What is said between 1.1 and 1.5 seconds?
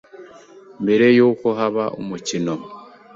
y’uko